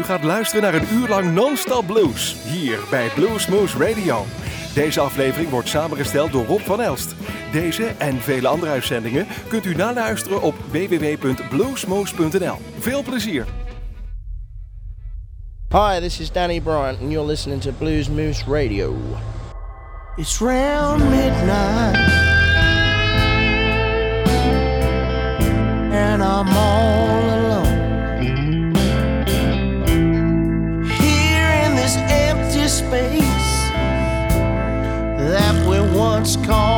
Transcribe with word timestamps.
U 0.00 0.04
gaat 0.04 0.24
luisteren 0.24 0.62
naar 0.62 0.74
een 0.74 0.92
uur 0.92 1.08
lang 1.08 1.32
non-stop 1.32 1.86
blues 1.86 2.36
hier 2.44 2.78
bij 2.90 3.08
Bluesmoose 3.14 3.78
Radio. 3.78 4.24
Deze 4.74 5.00
aflevering 5.00 5.50
wordt 5.50 5.68
samengesteld 5.68 6.32
door 6.32 6.46
Rob 6.46 6.60
van 6.60 6.80
Elst. 6.80 7.14
Deze 7.52 7.86
en 7.86 8.20
vele 8.20 8.48
andere 8.48 8.72
uitzendingen 8.72 9.26
kunt 9.48 9.64
u 9.64 9.74
naluisteren 9.74 10.42
op 10.42 10.54
www.bluesmoose.nl. 10.70 12.56
Veel 12.78 13.02
plezier! 13.02 13.46
Hi, 15.68 16.00
this 16.00 16.20
is 16.20 16.32
Danny 16.32 16.60
Bryant 16.60 17.00
and 17.00 17.10
you're 17.10 17.26
listening 17.26 17.60
to 17.60 17.70
Blues 17.72 18.08
Moose 18.08 18.44
Radio. 18.46 18.96
It's 20.16 20.40
round 20.40 21.10
midnight. 21.10 22.29
once 36.20 36.36
called. 36.36 36.69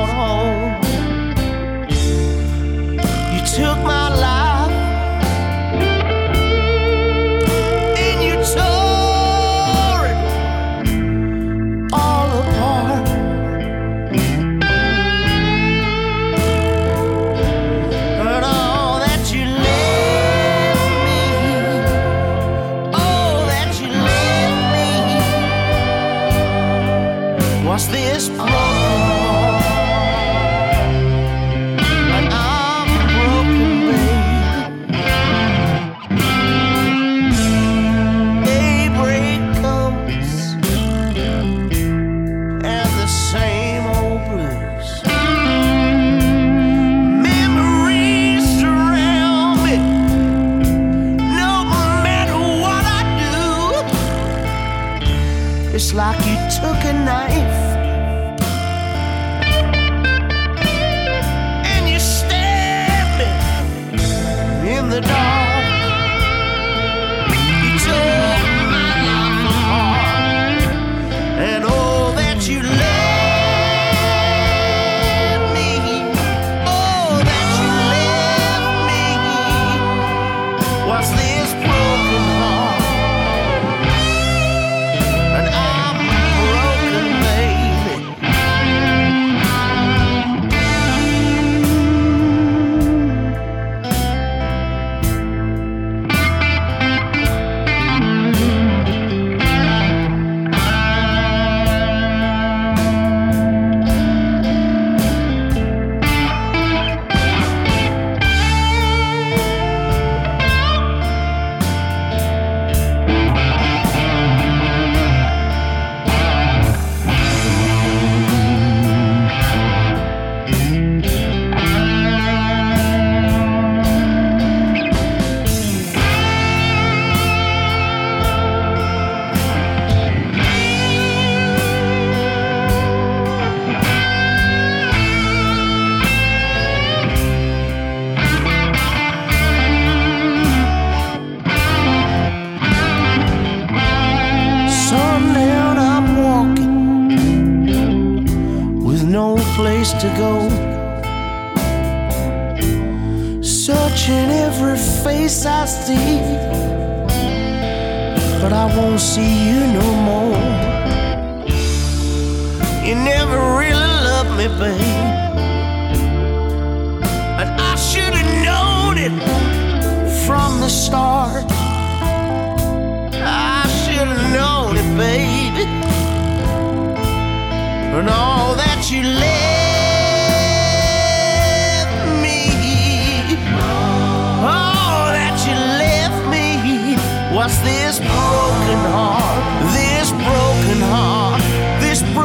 What's 187.42 187.58
this 187.62 187.98
broken 187.98 188.78
heart? 188.94 189.42
This 189.75 190.12
broken 190.12 190.80
heart? 190.80 191.42
This 191.82 192.00
broken 192.14 192.22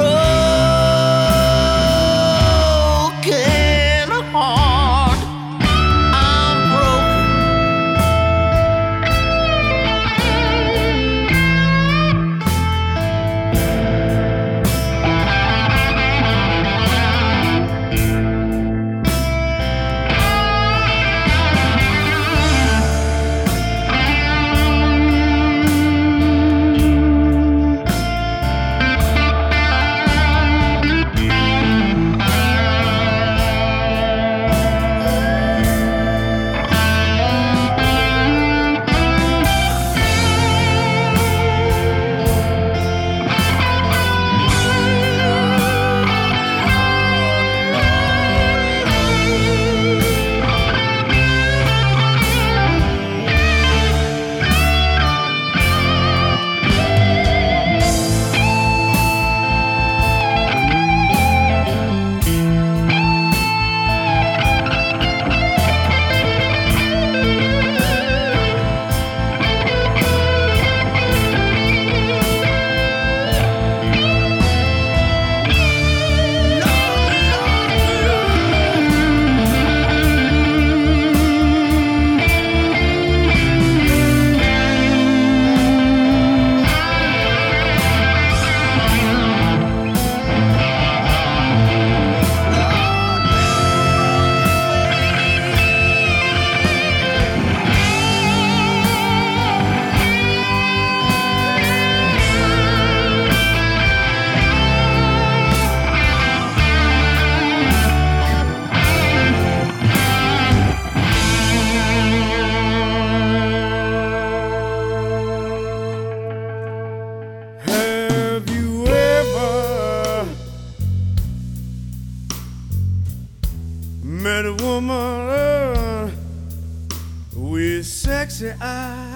I. 128.60 129.07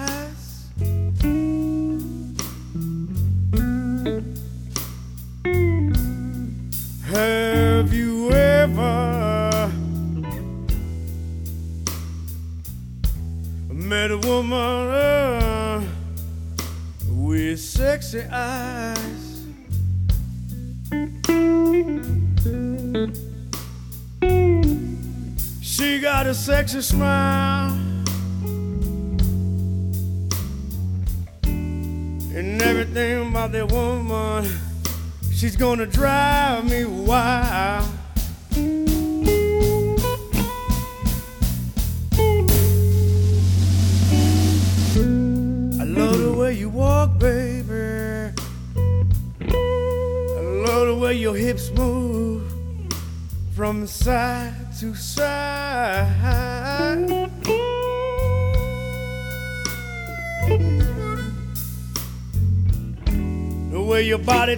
gonna 35.62 35.86
drive. 35.86 36.41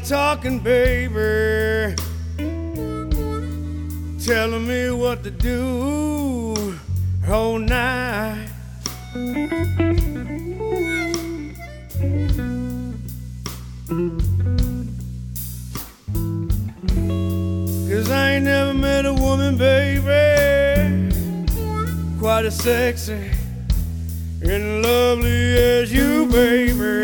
talking, 0.05 0.59
baby. 0.59 1.95
Telling 4.23 4.67
me 4.67 4.91
what 4.91 5.25
to 5.25 5.31
do 5.31 6.79
all 7.27 7.59
night. 7.59 8.49
Cause 17.89 18.11
I 18.11 18.33
ain't 18.33 18.45
never 18.45 18.75
met 18.75 19.07
a 19.07 19.15
woman, 19.15 19.57
baby. 19.57 21.15
Quite 22.19 22.45
as 22.45 22.59
sexy 22.59 23.31
and 24.43 24.83
lovely 24.83 25.57
as 25.57 25.91
you, 25.91 26.27
baby. 26.27 27.04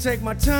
take 0.00 0.22
my 0.22 0.32
time. 0.32 0.59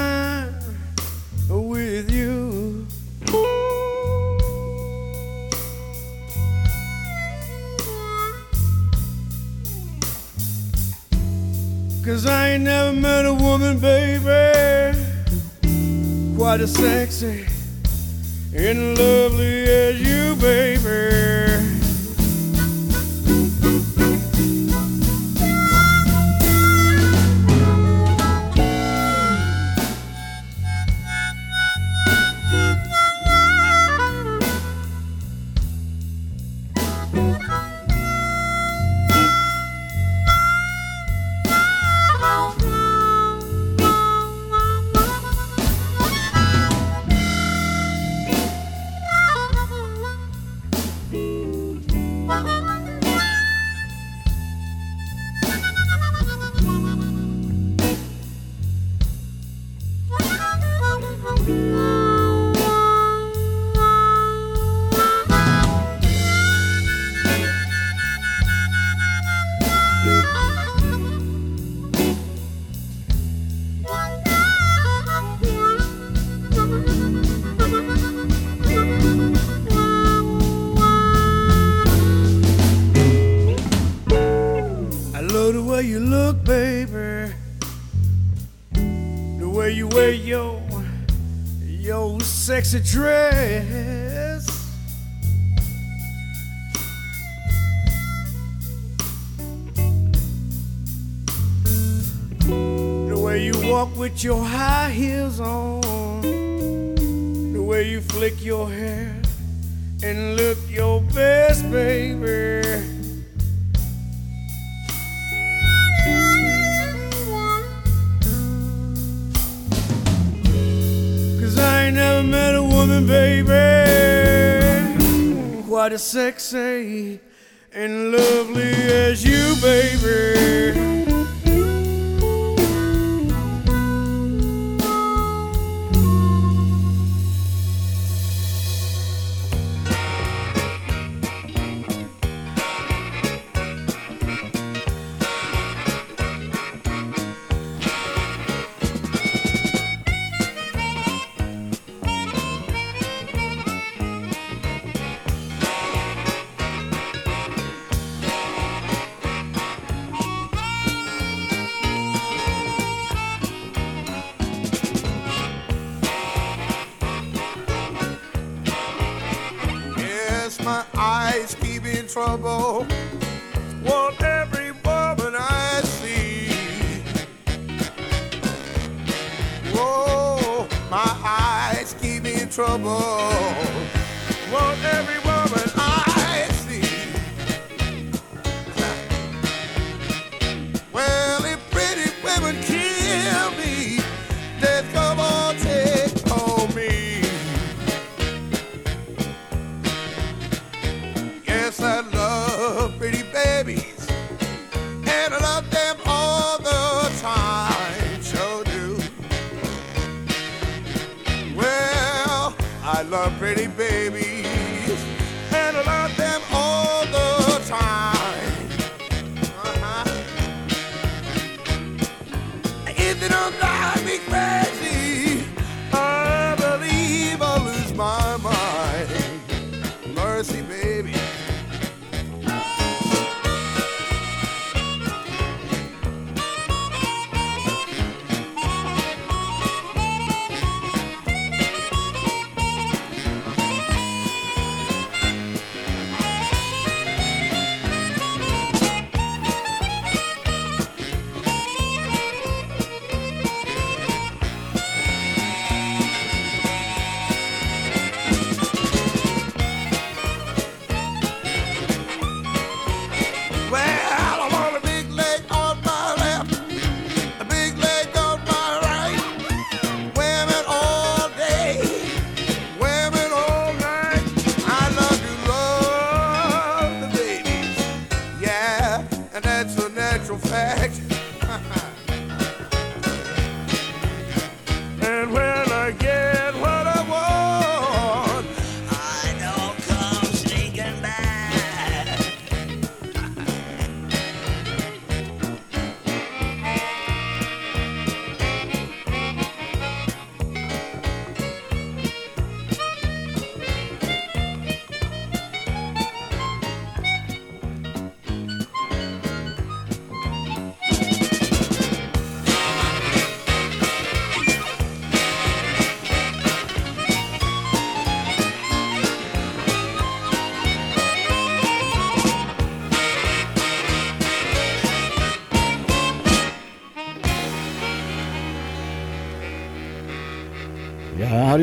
a 92.75 92.81
dream. 92.81 93.10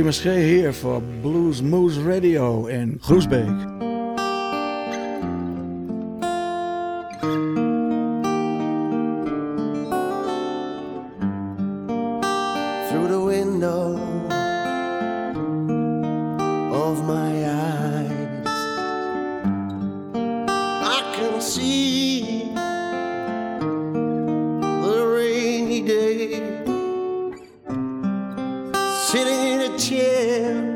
Dames 0.08 0.24
here 0.24 0.72
for 0.72 1.02
Blues 1.02 1.62
Moose 1.62 1.98
Radio 1.98 2.68
in 2.68 2.98
Groesbeek. 3.00 3.57
sitting 29.08 29.54
in 29.54 29.62
a 29.62 29.80
chair. 29.80 30.67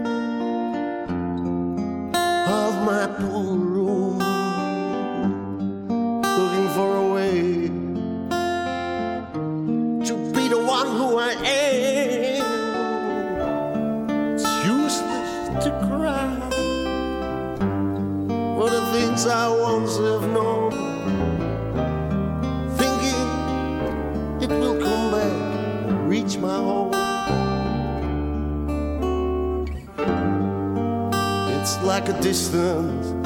a 32.12 32.22
distant, 32.22 33.24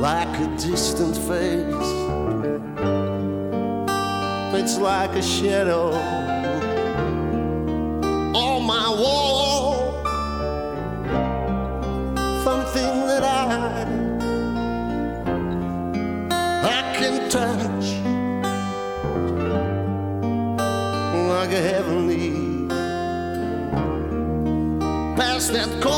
like 0.00 0.34
a 0.40 0.46
distant 0.56 1.14
face. 1.14 1.90
It's 4.58 4.78
like 4.78 5.10
a 5.10 5.22
shadow 5.22 5.90
on 8.34 8.64
my 8.64 8.88
wall. 8.88 10.02
Something 12.44 12.94
that 13.10 13.24
I 13.24 13.84
I 16.62 16.80
can 16.98 17.28
touch 17.28 17.86
like 21.28 21.52
a 21.52 21.62
heavenly 21.70 22.30
past 25.14 25.52
that. 25.52 25.97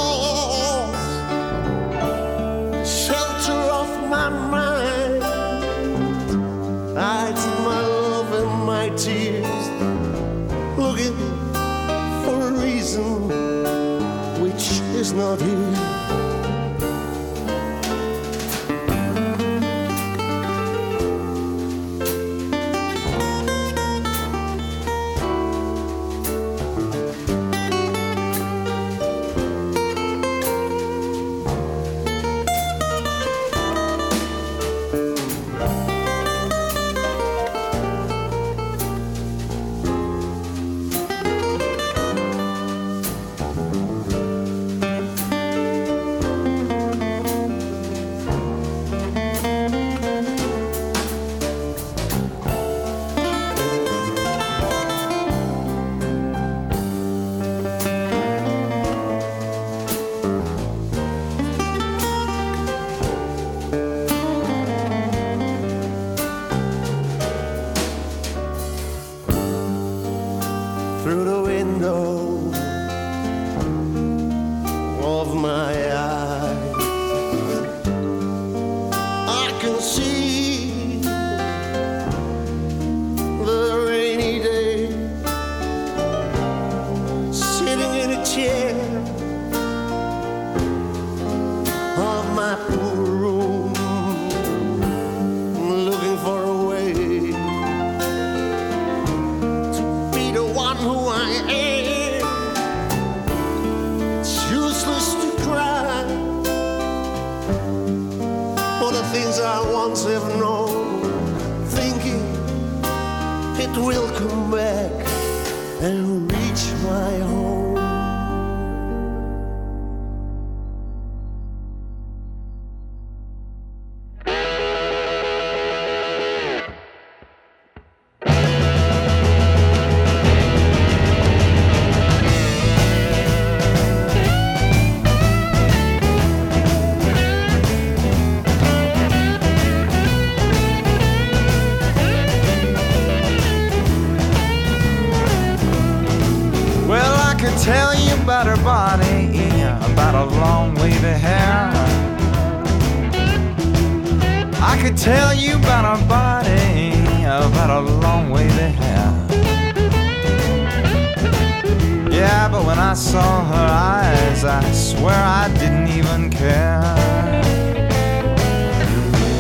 I 162.91 162.95
saw 162.95 163.45
her 163.45 163.69
eyes, 163.71 164.45
I 164.45 164.61
swear 164.73 165.15
I 165.15 165.49
didn't 165.61 165.91
even 165.97 166.29
care. 166.29 166.83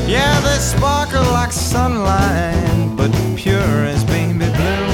Yeah, 0.06 0.38
they 0.42 0.56
sparkle 0.60 1.24
like 1.32 1.50
sunlight, 1.50 2.94
but 2.96 3.10
pure 3.34 3.58
as 3.92 4.04
baby 4.04 4.46
blue. 4.56 4.86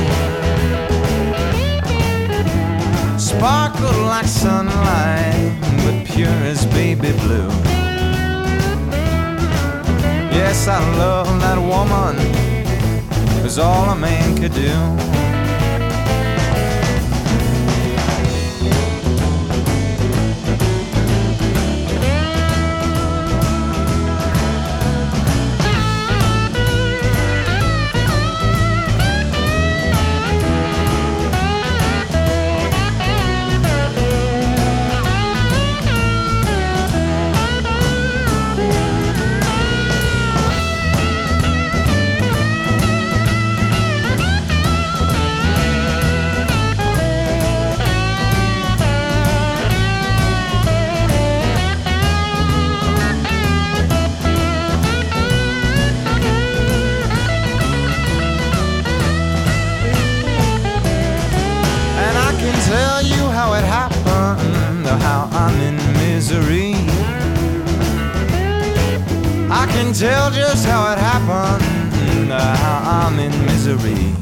Sparkle 3.18 4.00
like 4.04 4.24
sunlight, 4.24 5.58
but 5.84 6.06
pure 6.06 6.40
as 6.48 6.64
baby 6.64 7.12
blue. 7.12 7.50
Yes, 10.32 10.66
I 10.66 10.80
love 10.96 11.28
that 11.42 11.58
woman, 11.58 12.16
was 13.42 13.58
all 13.58 13.90
a 13.90 13.94
man 13.94 14.34
could 14.38 14.54
do. 14.54 15.06
Misery. 73.66 74.14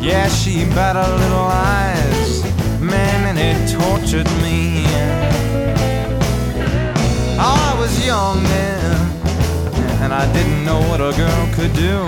Yeah, 0.00 0.28
she 0.28 0.64
battled 0.74 1.20
little 1.20 1.48
eyes, 1.48 2.42
man, 2.80 3.26
and 3.30 3.38
it 3.38 3.56
tortured 3.72 4.28
me. 4.42 4.84
Oh, 7.40 7.56
I 7.70 7.74
was 7.78 8.06
young 8.06 8.42
then, 8.42 8.96
and 10.02 10.12
I 10.12 10.30
didn't 10.32 10.64
know 10.64 10.80
what 10.90 11.00
a 11.00 11.12
girl 11.16 11.48
could 11.54 11.72
do. 11.74 12.06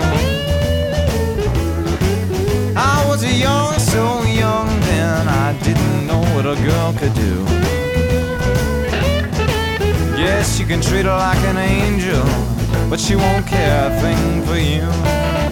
I 2.75 3.05
was 3.07 3.23
young, 3.25 3.73
so 3.79 4.23
young 4.23 4.67
then 4.81 5.27
I 5.27 5.57
didn't 5.63 6.07
know 6.07 6.21
what 6.35 6.45
a 6.45 6.55
girl 6.67 6.93
could 6.93 7.13
do. 7.15 7.45
Yes, 10.17 10.59
you 10.59 10.67
can 10.67 10.81
treat 10.81 11.05
her 11.05 11.17
like 11.17 11.43
an 11.45 11.57
angel, 11.57 12.23
but 12.89 12.99
she 12.99 13.15
won't 13.15 13.47
care 13.47 13.87
a 13.87 14.01
thing 14.01 14.43
for 14.45 14.57
you. 14.57 15.50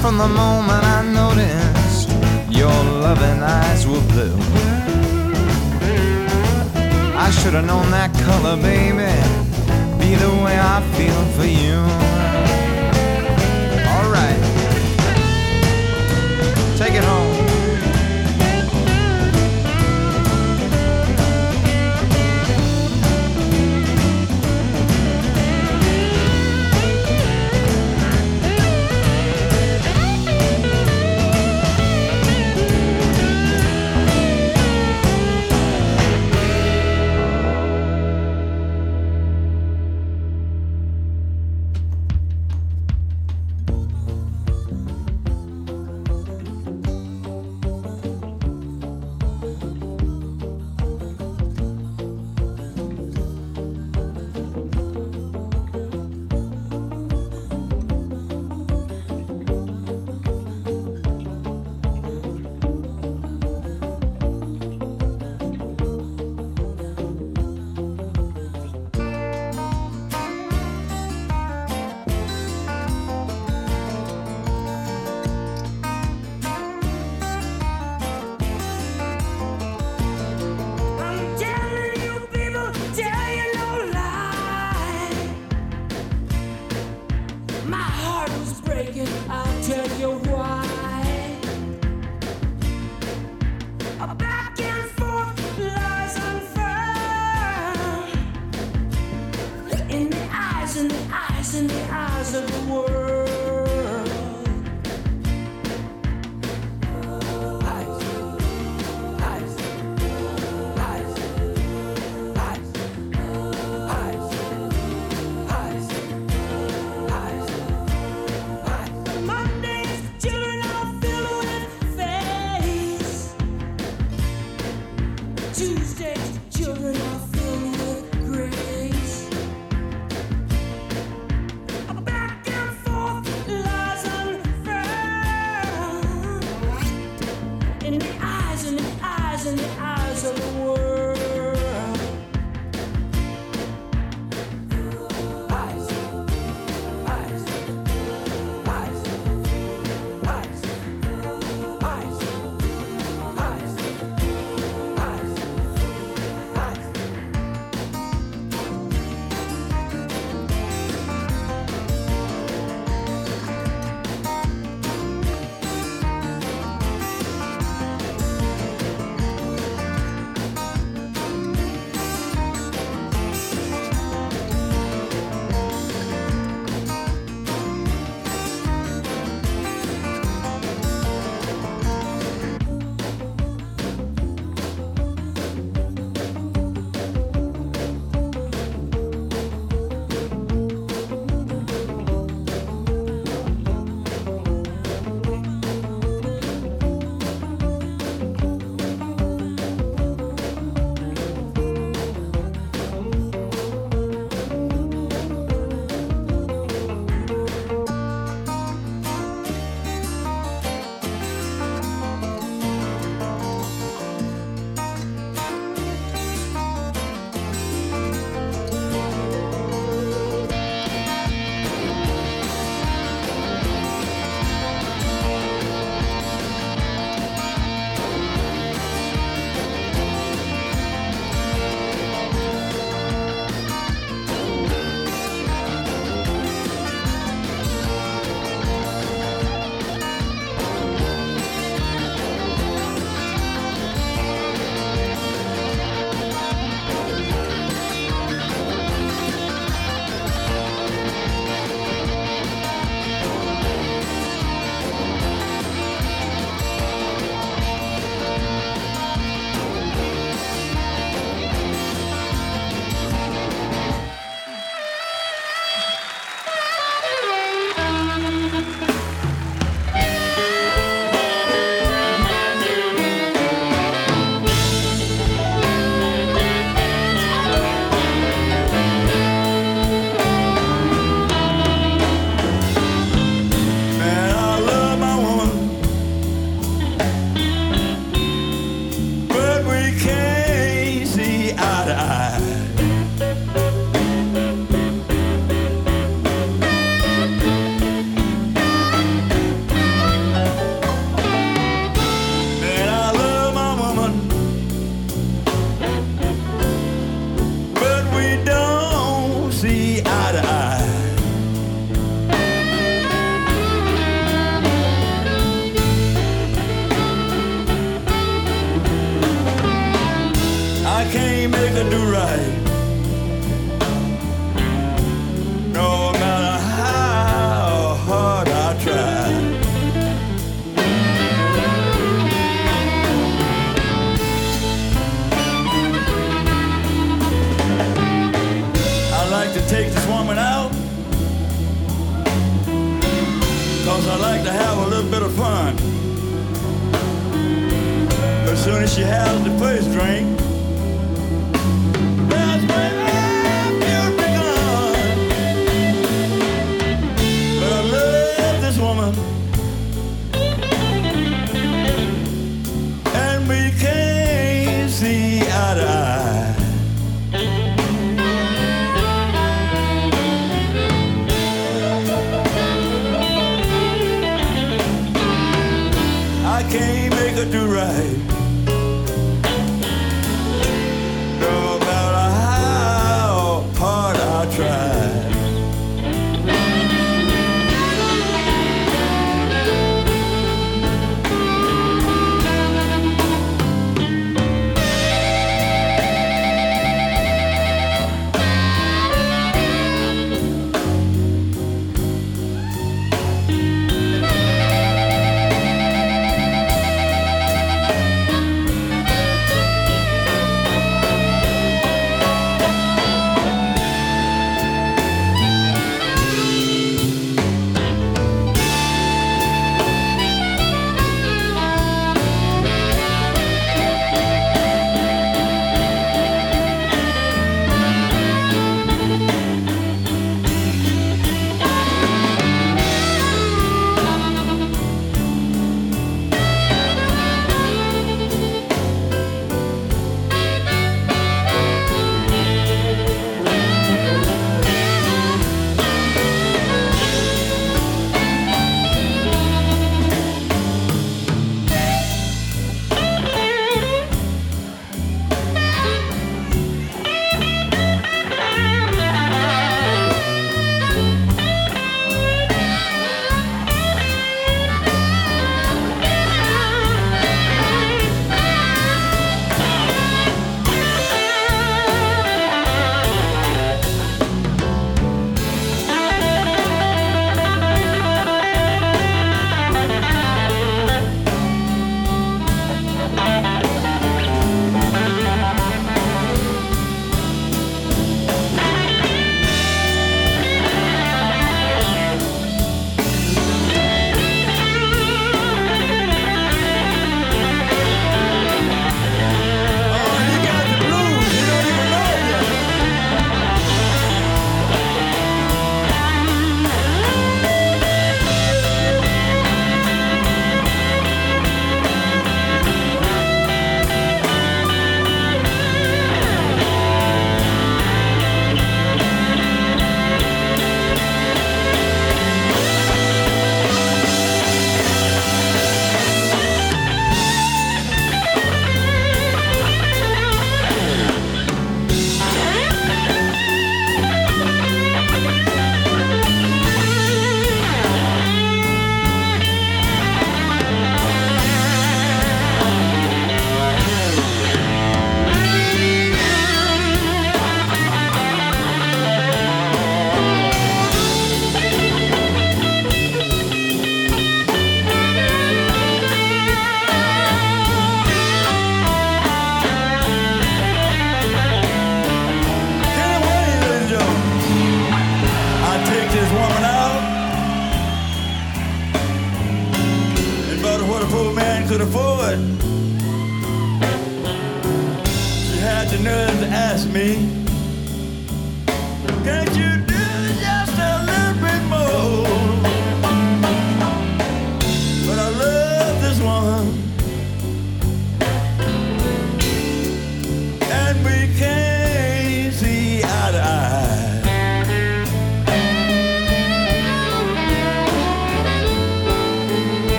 from 0.00 0.16
the 0.16 0.28
moment 0.28 0.82
I 0.82 1.02
noticed 1.02 2.08
your 2.48 2.72
loving 3.04 3.42
eyes 3.42 3.86
were 3.86 4.00
blue. 4.12 4.36
I 7.16 7.30
should 7.30 7.52
have 7.52 7.66
known 7.66 7.90
that 7.90 8.10
color, 8.24 8.56
baby, 8.56 9.12
be 10.00 10.14
the 10.14 10.30
way 10.42 10.58
I 10.58 10.80
feel 10.96 11.20
for 11.36 11.44
you. 11.44 11.76
Alright, 13.94 14.40
take 16.78 16.94
it 16.94 17.04
home. 17.04 17.29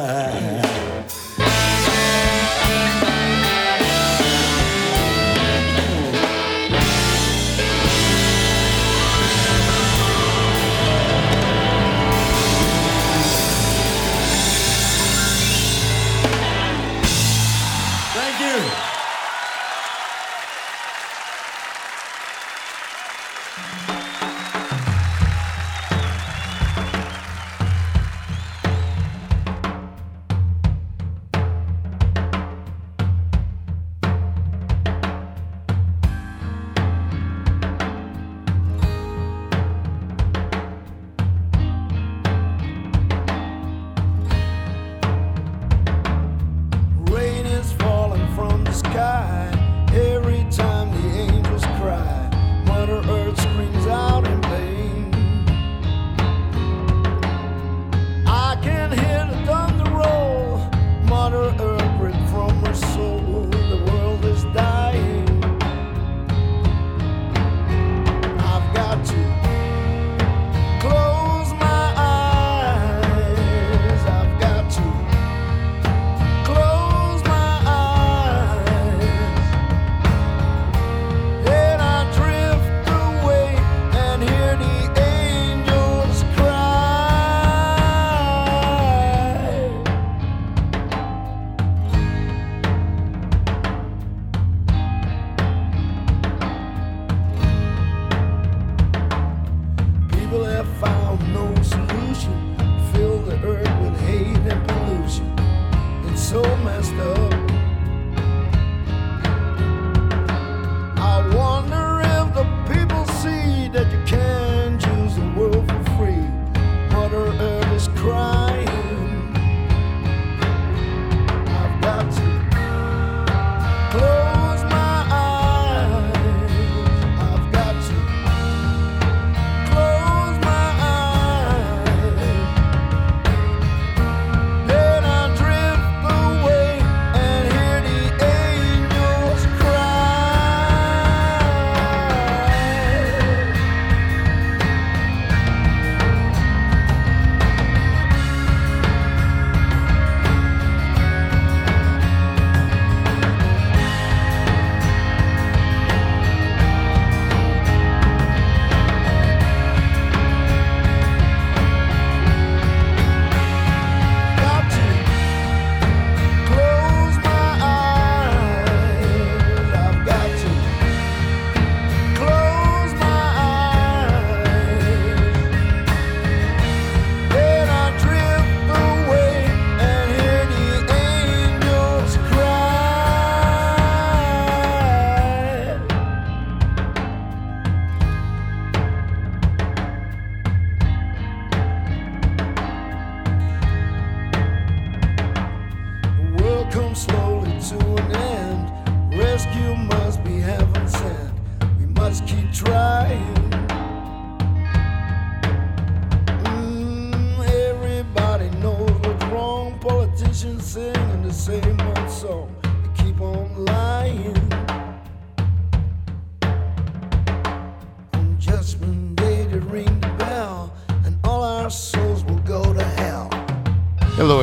I 0.00 0.97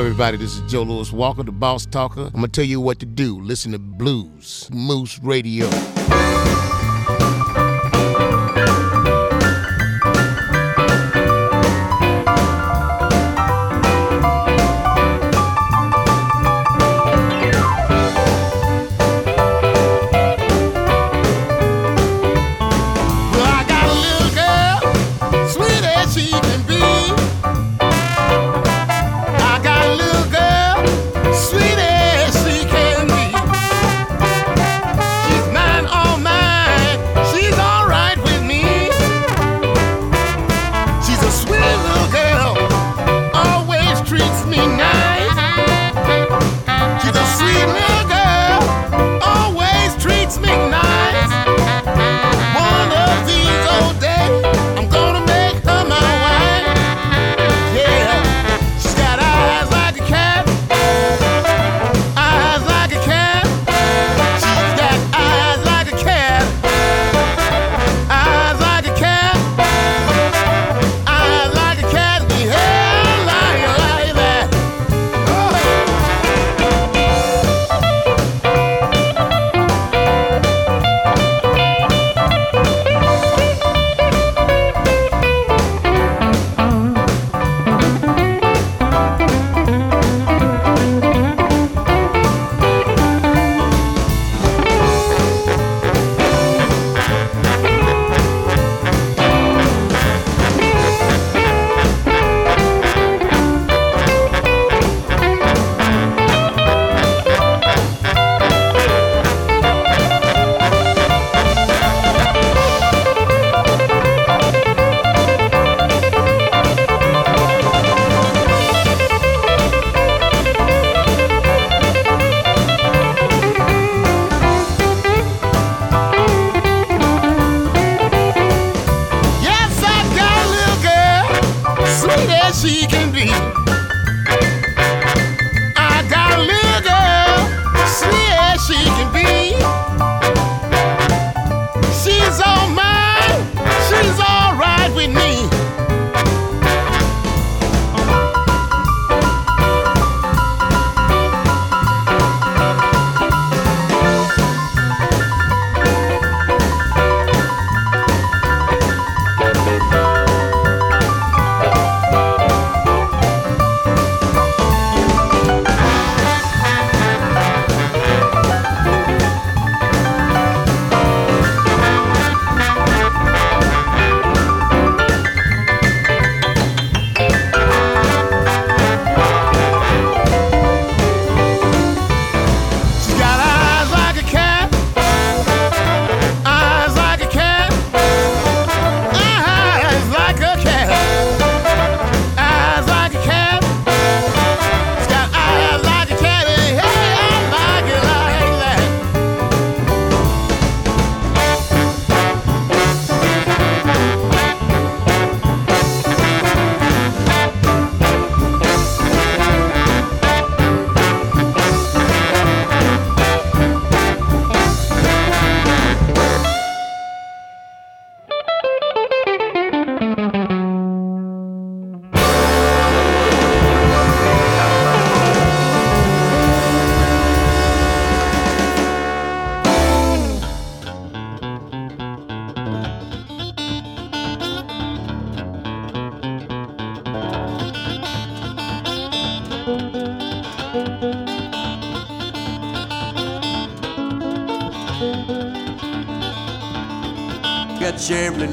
everybody? 0.06 0.38
This 0.38 0.58
is 0.58 0.72
Joe 0.72 0.84
Louis 0.84 1.12
Walker, 1.12 1.42
the 1.42 1.52
Boss 1.52 1.88
Talker. 1.88 2.26
I'm 2.26 2.34
gonna 2.34 2.48
tell 2.48 2.64
you 2.64 2.80
what 2.80 3.00
to 3.00 3.08
do. 3.08 3.42
Listen 3.42 3.72
to 3.72 3.80
blues, 3.80 4.70
Moose 4.72 5.18
Radio. 5.24 5.68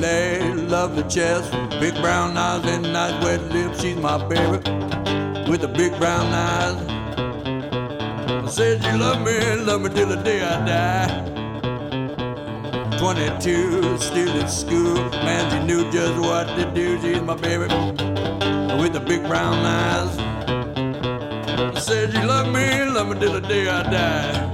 Legs, 0.02 0.60
lovely 0.62 1.04
chest, 1.04 1.52
big 1.78 1.94
brown 2.02 2.36
eyes 2.36 2.64
and 2.66 2.82
nice 2.92 3.24
wet 3.24 3.40
lips. 3.52 3.80
She's 3.80 3.96
my 3.96 4.18
baby 4.28 4.58
with 5.48 5.60
the 5.60 5.68
big 5.68 5.96
brown 5.98 6.26
eyes. 6.32 6.76
I 8.44 8.48
said 8.48 8.82
you 8.84 8.98
love 8.98 9.20
me, 9.24 9.36
love 9.64 9.80
me 9.80 9.90
till 9.90 10.08
the 10.08 10.16
day 10.16 10.42
I 10.42 10.66
die. 10.66 11.28
22, 12.98 13.98
still 13.98 14.40
in 14.40 14.48
school. 14.48 14.94
Man, 15.26 15.42
she 15.52 15.58
knew 15.66 15.88
just 15.92 16.20
what 16.20 16.48
to 16.56 16.64
do. 16.74 17.00
She's 17.00 17.22
my 17.22 17.36
baby 17.36 17.68
with 18.82 18.92
the 18.92 19.02
big 19.06 19.22
brown 19.22 19.64
eyes. 19.64 20.12
I 21.76 21.78
said 21.78 22.12
you 22.12 22.24
love 22.24 22.48
me, 22.52 22.66
love 22.90 23.08
me 23.08 23.20
till 23.20 23.34
the 23.34 23.40
day 23.40 23.68
I 23.68 23.82
die. 23.84 24.51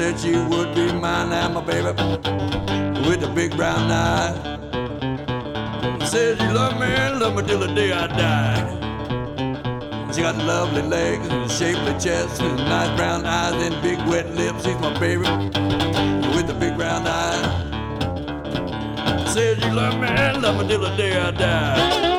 Said 0.00 0.18
she 0.18 0.32
would 0.32 0.74
be 0.74 0.90
mine. 0.94 1.30
I'm 1.30 1.62
baby 1.66 1.92
with 3.06 3.22
a 3.22 3.30
big 3.34 3.54
brown 3.54 3.90
eye. 3.90 4.32
Said 6.06 6.40
you 6.40 6.50
love 6.52 6.80
me, 6.80 6.86
and 6.86 7.20
love 7.20 7.34
me 7.36 7.42
till 7.42 7.58
the 7.58 7.66
day 7.74 7.92
I 7.92 8.06
die. 8.06 8.64
She 10.10 10.22
got 10.22 10.36
lovely 10.38 10.80
legs 10.80 11.28
and 11.28 11.44
a 11.44 11.48
shapely 11.50 11.92
chest 12.04 12.40
and 12.40 12.56
nice 12.56 12.96
brown 12.96 13.26
eyes 13.26 13.62
and 13.66 13.74
big 13.82 13.98
wet 14.08 14.26
lips. 14.34 14.64
She's 14.64 14.78
my 14.78 14.98
baby 14.98 15.28
with 16.34 16.46
the 16.46 16.56
big 16.58 16.78
brown 16.78 17.06
eyes. 17.06 17.46
Said 19.34 19.62
you 19.62 19.70
love 19.70 20.00
me, 20.00 20.06
and 20.06 20.40
love 20.40 20.56
me 20.62 20.66
till 20.66 20.80
the 20.80 20.96
day 20.96 21.14
I 21.18 21.30
die. 21.30 22.09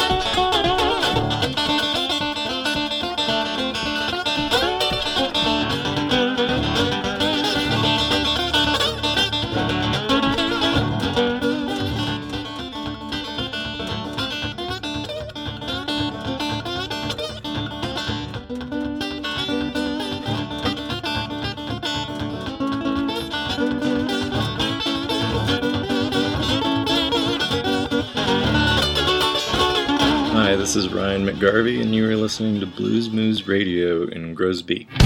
This 30.72 30.86
is 30.86 30.94
Ryan 30.94 31.26
McGarvey, 31.26 31.82
and 31.82 31.94
you 31.94 32.10
are 32.10 32.16
listening 32.16 32.62
to 32.62 32.66
Blues 32.66 33.10
Moose 33.10 33.46
Radio 33.46 34.04
in 34.04 34.34
Groesbeek. 34.34 35.01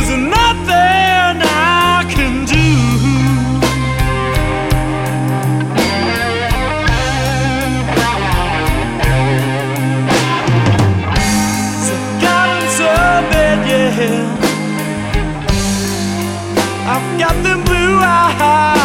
There's 0.00 0.18
nothing 0.18 1.42
I 1.42 2.04
can 2.08 2.44
do. 2.46 2.64
got 12.20 12.62
into 12.62 12.84
bed, 13.30 13.58
yeah. 13.68 14.36
I've 16.92 17.18
got 17.18 17.42
them 17.42 17.64
blue-eyed 17.64 18.40
angel 18.40 18.79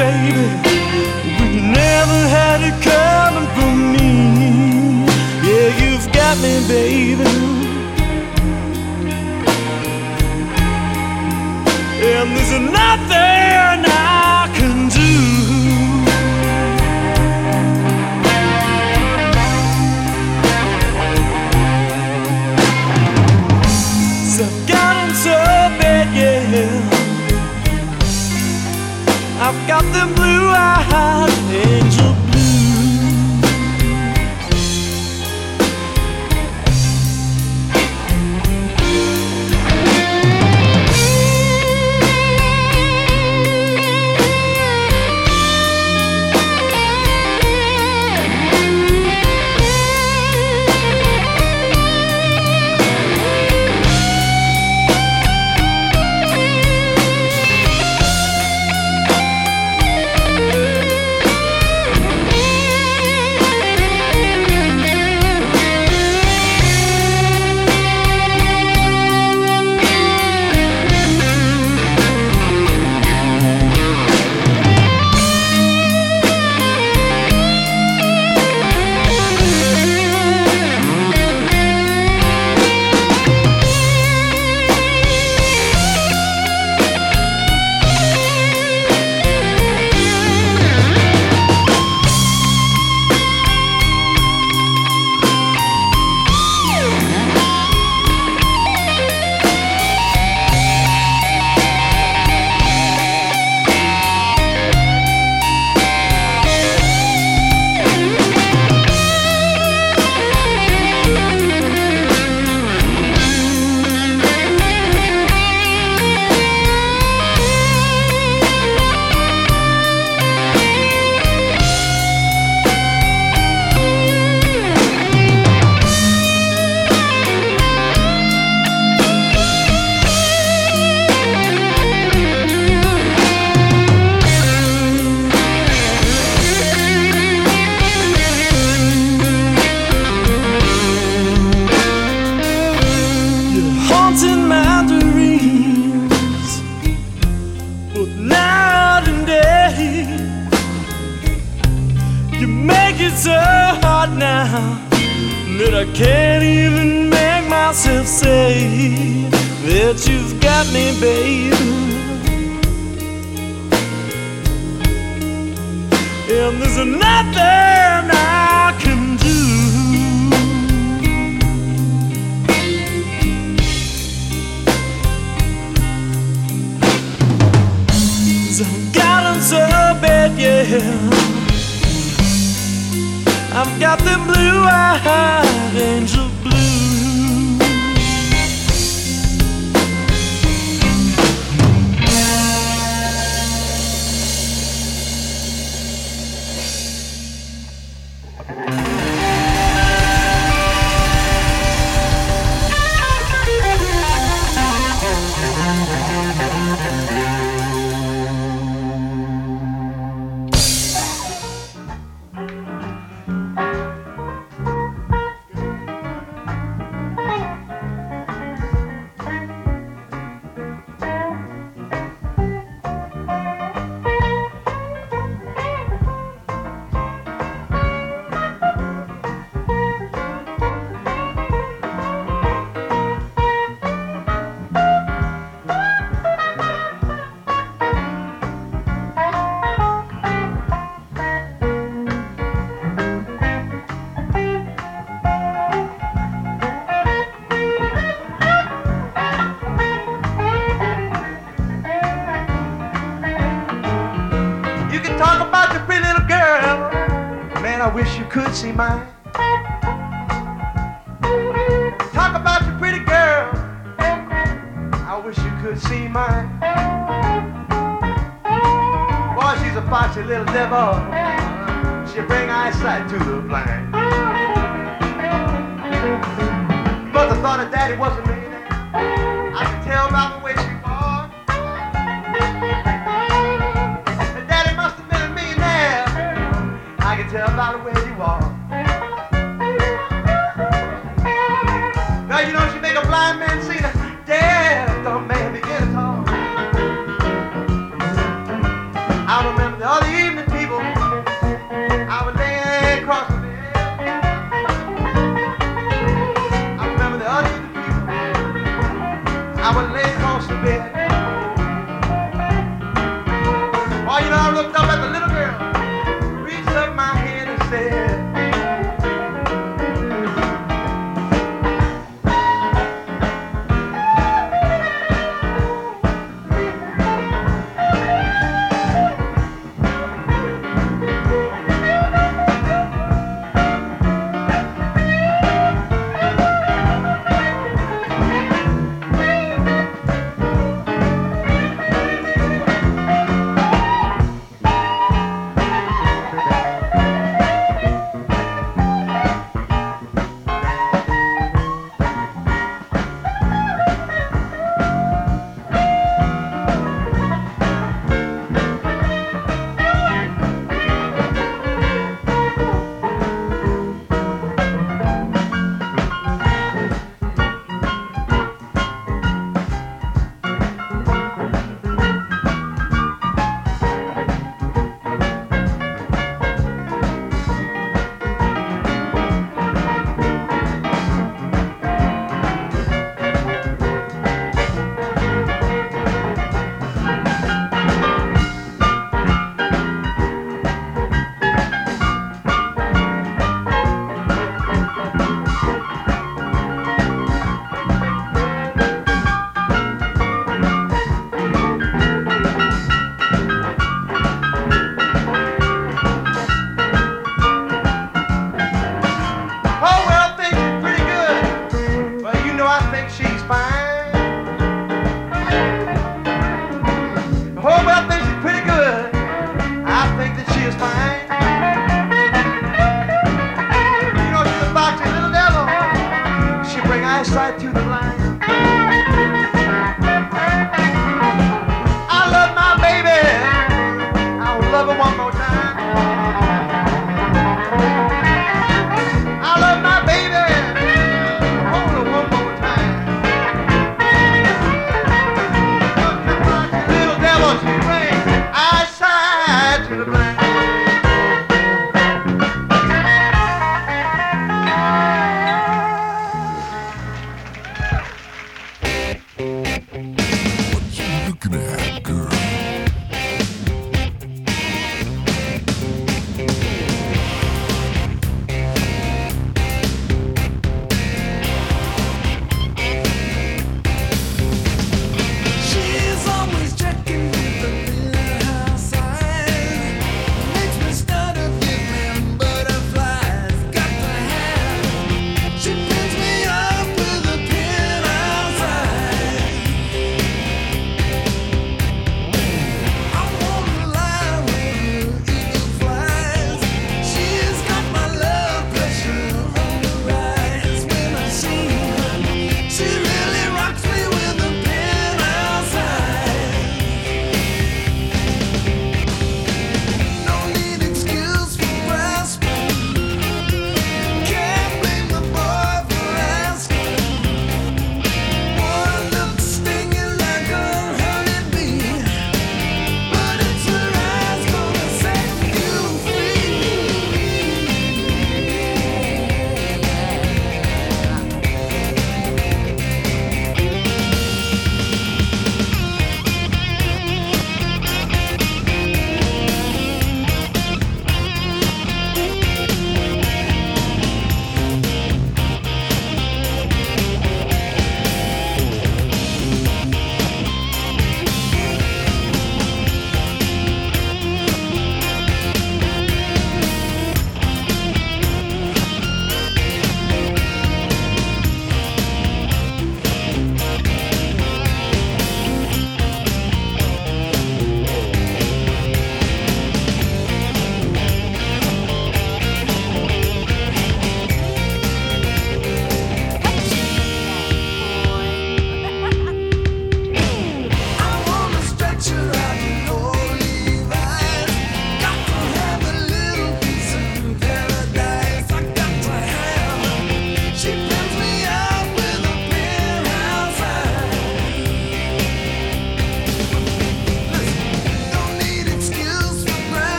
baby? 0.00 0.46
you 1.54 1.60
never 1.60 2.18
had 2.36 2.58
it 2.68 2.76
coming 2.90 3.48
from 3.56 3.74
me. 3.94 4.10
Yeah, 5.46 5.68
you've 5.80 6.08
got 6.18 6.34
me, 6.44 6.54
baby. 6.68 7.28
And 12.08 12.28
there's 12.34 12.52
nothing 12.78 12.99
I've 29.52 29.66
got 29.66 29.82
them 29.92 30.14
blue-eyed 30.14 31.28
angel 31.50 32.09